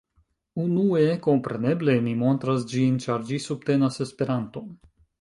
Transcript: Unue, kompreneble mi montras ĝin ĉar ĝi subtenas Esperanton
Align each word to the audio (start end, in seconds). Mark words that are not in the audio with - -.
Unue, 0.63 1.03
kompreneble 1.25 1.95
mi 2.07 2.15
montras 2.23 2.67
ĝin 2.75 2.99
ĉar 3.07 3.31
ĝi 3.31 3.43
subtenas 3.49 4.07
Esperanton 4.11 4.79